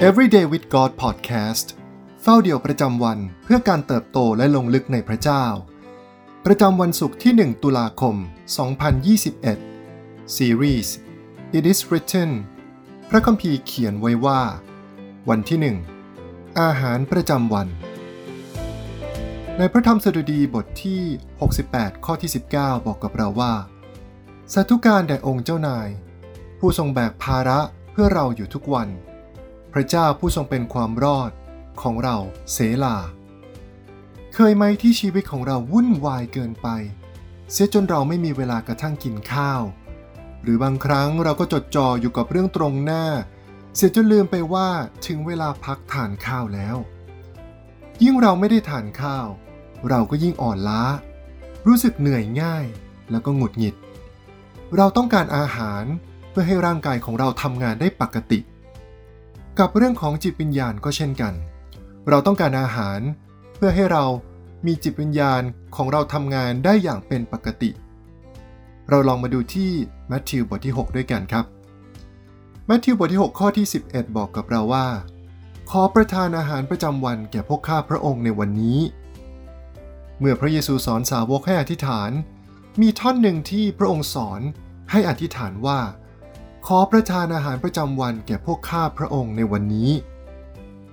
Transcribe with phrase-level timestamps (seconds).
[0.00, 1.66] Everyday with God Podcast
[2.22, 5.44] เฝ้าเดี่ยวประจำวันเพื่อการเติบโตและลงลึกในพระเจ้า
[6.46, 8.16] ประจำวันศุกร์ที่ 1 ตุลาคม
[9.44, 10.88] 2021 Series
[11.56, 12.30] It is written
[13.08, 14.40] พระคัมภีร์เขียนไว้ว่า
[15.28, 15.58] วันที่
[16.12, 17.68] 1 อาหารประจำวัน
[19.58, 21.02] ในพระธรรมสดุดีบทที่
[21.54, 23.54] 68 ข้อที่ 19 บอกกับเราว่า
[24.52, 25.88] สาธุการแด่องค์เจ้านาย
[26.58, 27.60] ผู้ทรงแบกภาระ
[27.92, 28.90] เพื่อเราอยู่ทุกวัน
[29.72, 31.30] พระเจ้าผู้ทรงเป็นความรอด
[31.82, 32.16] ของเรา
[32.52, 32.96] เสลา
[34.34, 36.68] เคยไหมที่ชีวิตของเราวุ่นวายเกินไป
[37.52, 39.62] เสียจนเราไม่มีเวลากระทั่งกินข้าว
[40.42, 43.04] หรือบางครั้งเราก็จดจ่ออยู่กับเรื่องตรงหน้า
[43.76, 44.68] เสียจนลืมไปว่า
[45.06, 46.76] ถึงเวลาพักทานข้าวแล้ว
[48.02, 49.26] ยิ่งเราไม่ได้ทานข้าว
[49.88, 50.82] เราก็ยิ่งอ่อนล้า
[51.66, 52.64] รู้สึกเหนื่อยง่าย
[53.10, 53.74] แล้วก็หงุดหงิด
[54.76, 55.84] เราต้องการอาหาร
[56.30, 58.38] เพื่อให้ร่างกายของเราทำงานได้ปกติ
[59.60, 61.34] กับเรื่องของจิตวิญญาณก็เช่นกัน
[62.08, 63.00] เราต้องการอาหาร
[63.56, 64.04] เพื่อให้เรา
[64.66, 65.42] มีจิตวิญญาณ
[65.76, 67.70] ของเราทำงานได้อย่างเป็นปกติ
[68.90, 69.70] เราลองมาดูที่
[70.10, 71.44] มัทธิวบทที่ 6 ด้วยกันครับ
[72.68, 74.86] มัทธิวบทที่ 6 ข้อที่ 11 บอกกับเราว่า
[75.70, 78.78] ขอประทานอาหารประจำวันแก่พวกข้าพระองค์ในวันนี้
[80.18, 82.10] เมื่อพระเยซูสอนสาวกให้อธิษฐาน
[82.80, 84.40] มีท่อนหนึ่งที่พระองค์สอน
[84.90, 85.78] ให้อธิษฐานว่า
[86.72, 89.90] ขอประทานอาหารประจำวันแก่พวกข้าพระองค์ในวันนี้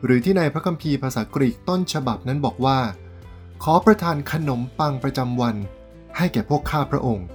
[0.04, 2.80] หรือที่ในพระคัมภีร์ภาษากรีกต้นฉบับนั้นบอกว่า
[3.64, 5.56] ขอประทานขนมปังประจำวัน
[6.18, 7.26] ให้แก่พวกข้าพระองค์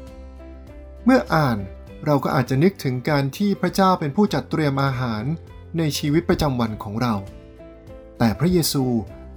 [1.04, 1.58] เมื่ออ่าน
[2.04, 5.24] เราก็อาจจะนึกถึงการที่พระเจ้าเป็นผู้จัดเตรียมอาหาร
[5.78, 7.14] ในชีวิตประจำวันของเรา
[8.18, 8.84] แต่พระเยซู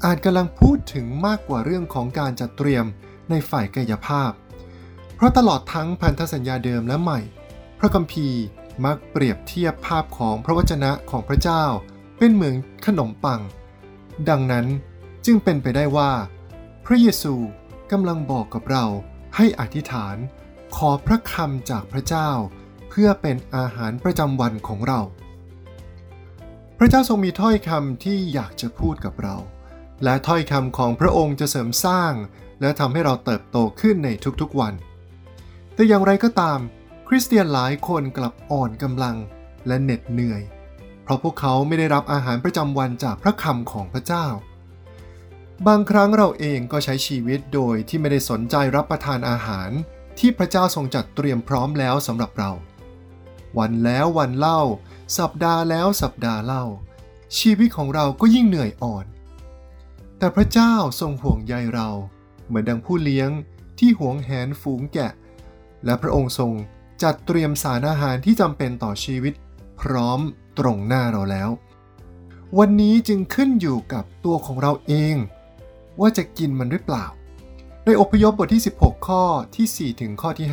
[0.05, 2.85] อาจกำลังพูดถึงมากกว่าเรื่องของการจัดเตรียม
[3.29, 4.31] ในฝ่ายกายภาพ
[5.15, 7.19] เพราะตลอดทั้งพันธสัญญาเดิมและใหม่
[7.79, 8.41] พระคัมภีร์
[8.85, 11.63] มักเปรียบเทียบภาพของพระวจนะของพระเจ้า
[12.17, 13.41] เป็นเหมือนขนมปัง
[14.29, 14.65] ดังนั้น
[15.25, 16.11] จึงเป็นไปได้ว่า
[16.85, 17.33] พระเยซู
[17.91, 18.85] กำลังบอกกับเรา
[19.35, 20.15] ให้อธิษฐาน
[20.75, 22.29] ขอพระคำจากพระเจ้า
[22.89, 25.01] เพื่อเป็นอาหารประจำวันของเรา
[26.77, 29.35] พระเจ้าทรงมีถ้อยคำที่อยากจะพูดกับเรา
[30.03, 32.13] และถ้อยคำของพระองค์จะเสริมสร้าง
[32.61, 34.09] และทำให้เราเติบโตขึ้นใน
[34.41, 34.73] ทุกๆวัน
[35.73, 36.59] แต่อย่างไรก็ตาม
[37.07, 39.15] คริสเตียนหลายคนกลับอ่อนกำลัง
[39.67, 40.41] และเหน็ดเหนื่อย
[41.03, 44.25] เพราะพวกเขาไม่ได้รับอาหารประจำวันจากพระคำของพระเจ้า
[45.67, 49.69] บางครั้งเราเองก็ใช้ชีวิตโดยที่ไม่ได้สนใจรับประทานอาหาร
[50.19, 52.51] ที่พระเจ้าทรงจัดเตรียมพร้อมแล้วสำหรับเรา
[53.57, 54.61] วันแล้ววันเล่า
[55.17, 56.65] สัปดาห์แล้วสัปดาห์เล่า
[57.39, 59.05] ชีวิตของเราก็ยิ่งเหนื่อยอ่อน
[60.17, 61.89] แต่พระเจ้าทรงห่วงใยเรา
[62.47, 63.29] เหมือนดังผู้เลี้ยง
[63.79, 65.11] ที่หวงแหนฝูงแกะ
[65.85, 66.53] และพระองค์ทรง
[67.03, 69.33] จัดเตรียมสารอาหารที่จำเป็นต่อชีวิต
[69.81, 70.19] พร้อม
[70.59, 71.49] ตรงหน้าเราแล้ว
[72.59, 75.15] วันนี้จึงขึ้นอยู่กับตัวของเราเอง
[75.99, 77.05] ว่าจะกินมันหรือเปล่า
[77.85, 79.23] ในอพยพบทที่ 16 ข้อ
[79.55, 80.47] ที่ 4 ถึงข้อที่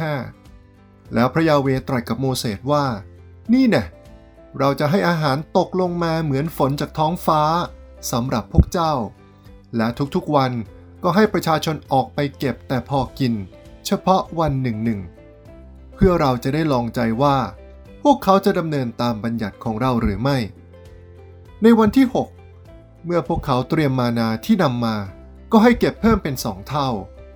[0.55, 2.85] 5 แล้วพระยาเวตรัสกับโมเสสว่า
[3.53, 3.85] นี่แน่
[4.59, 7.43] เราจะให้อาหารตกลงมาเหมือนฝนจากท้องฟ้า
[8.13, 8.93] สำหรับพวกเจ้า
[9.77, 10.53] และทุกๆวัน
[11.03, 13.33] ก็ให้ประชาชนออกไปเก็บแต่พอกิน
[13.87, 15.01] เฉพาะวันหนึ่งหนึ่ง
[16.03, 17.37] พื่อเราจะได้ลองใจว่า
[18.03, 20.39] พวกเขาจะดำเนินตามบัญญัติของเราหรือไม่
[21.63, 22.07] ในวันที่
[22.55, 24.97] 6 เมื่อพวกเขาเตรียมมานาที่นำมา
[25.53, 26.89] ก็ให้เก็บเพิ่มเป็นสองเท่า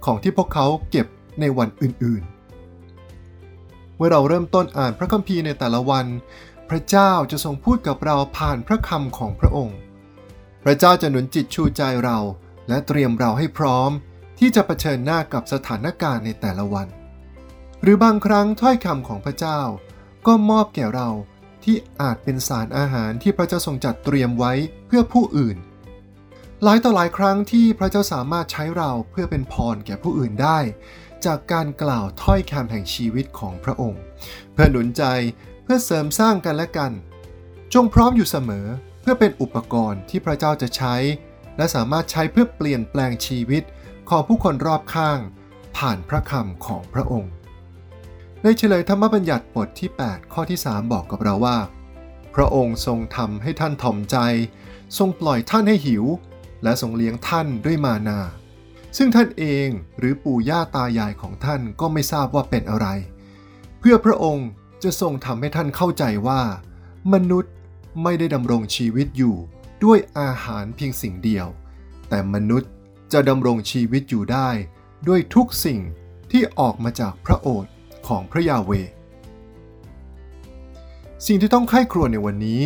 [0.04, 1.06] ของที่พวกเขาเก็บ
[1.40, 6.06] ในวันอื่นๆ เมื่อเราเริ่มต้นอ่านพระคัมภีร์ในแต่ละวัน
[6.68, 9.78] พระเจ้าจะทรงพูดกับเราผ่านพระคำของพระองค์
[10.64, 12.18] พระเจ้าจะหนุนจิตชูใจเรา
[12.68, 13.90] และเตรียมเราให้พร้อม
[14.38, 16.88] ที่จะเผชิญหน้ากับสถานการณ์ในแต่ละวัน
[17.86, 19.60] หรือบางครั้งถ้อยคำของพระเจ้า
[20.26, 21.08] ก็มอบแก่เรา
[21.64, 24.52] ที่อาจเป็นสารอาหารที่พระเจ้าทรงจัดเตรียมไว้
[24.86, 25.56] เพื่อผู้อื่น
[26.62, 30.58] หลายต่อหลายครั้งที่พระเจ้าสามารถใช้เราเพื่อเป็นพรแก่ผู้อื่นได้
[31.24, 34.00] จากการกล่าวถ้อยคำแห่งชีวิตของพระองค์
[34.52, 35.04] เพื่อหนุนใจ
[35.64, 36.92] เพื่อเสริมสร้างกันและกัน
[37.74, 38.66] จงพร้อมอยู่เสมอ
[39.00, 40.94] เพื่อเป็นอุปกรณ์ที่พระเจ้าจะใช้
[41.56, 43.62] และสามารถใช้เพื่อเปลี่ยนแปลงชีวิต
[44.08, 45.18] ของผู้คนรอบข้าง
[45.76, 47.32] ผ่านพระคำของพระองค์
[48.46, 51.58] ในเฉลยธรรมบัญญัติบทที่ 8 ข้อที่ 3 บอกกับเราว่า
[52.34, 54.16] พระองค์ทรงทำให้ท่านถ่อมใจ
[54.98, 56.04] ทรงปล่อยท่านให้หิว
[56.62, 58.20] และทรงเลี้ยงท่านด้วยมานา
[58.96, 59.68] ซึ่งท่านเอง
[59.98, 62.86] หรือปู่ย่าตายายของท่านก็ไม่ทราบว่าเป็นอะไร
[63.78, 64.48] เพื่อพระองค์
[64.82, 66.42] จะทรงทำให้ท่านเข้าใจว่า
[67.12, 67.52] มนุษย์
[68.02, 69.36] ไม่ได้ดำรงชีวิตอยู่
[69.84, 71.46] ด้วยอาหารเพียงสิ่งเดียว
[72.08, 72.70] แต่มนุษย์
[73.12, 74.48] จะดำรงชีวิตอยู่ได้
[75.08, 75.80] ด้วยทุกสิ่ง
[76.30, 77.68] ที่ออกมาจากพระโอษฐ
[78.08, 78.70] ของพระยาเว
[81.26, 82.62] สิ่งที่ต้องไข้ครวญในวันนี้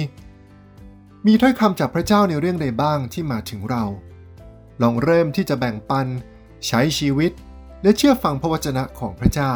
[1.27, 3.85] มีถ้อยคำจากพระเจ้าในเรื่องใดบ้างที่มาถึงเรา
[4.83, 6.07] ลองเริ่มที่จะแบ่งปัน
[6.67, 7.33] ใช้ชีวิต
[7.83, 9.55] และเชื่อฟังพระวจนะของพระเจ้า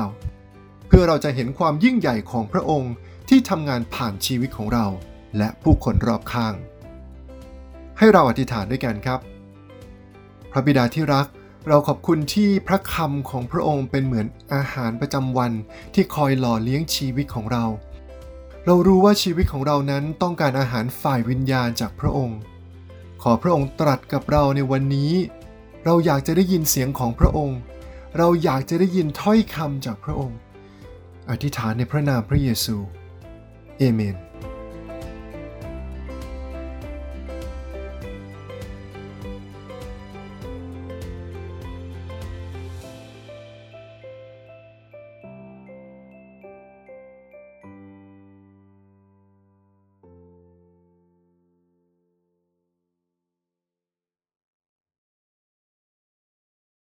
[0.86, 2.94] เพื่อเราจะเห็นความยิ่งใหญ่ของพระองค์
[3.28, 4.86] ที่ทำงานผ่านชีวิตของเรา
[5.38, 6.54] และผู้คนรอบข้าง
[7.98, 9.20] ให้เราอธิษฐานด้วยกันครับ
[10.52, 11.26] พระบิดาที่รัก
[11.68, 15.52] เราขอบคุณที่พระคำของพระองค์เป็นเหมือนอาหารประจำวัน
[15.94, 17.64] ที่คอยหล่อเลี้ยงชีวิตของเรา
[18.66, 22.38] เรารู้ว่าชีวิตของเรานั้นต้องการอาหารฝ่ายวิญญาณจากพระองค์
[23.22, 25.12] ขอพระองค์ตรัสกับเราในวันนี้
[25.84, 27.58] เราอยากจะได้ยินเสียงของพระองค์
[28.18, 30.38] เราอยากจะได้ยินถ้อยคำจากพระองค์
[31.30, 32.76] อธิษฐานในพระนามพระเยซู
[33.78, 34.16] เอเมน